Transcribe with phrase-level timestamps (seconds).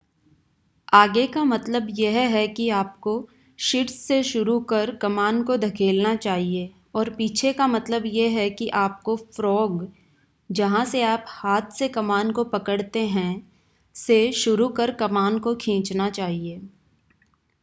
[0.93, 3.11] आगे का मतलब यह है कि आपको
[3.59, 6.71] शीर्ष से शुरू कर कमान को धकेलना चाहिए
[6.95, 9.87] और पीछे का मतलब यह है कि आपको फ़्रॉग
[10.49, 13.31] जहां से आप हाथ से कमान को पकड़ते हैं
[13.95, 16.61] से शुरू कर कमान को खींचना चाहिए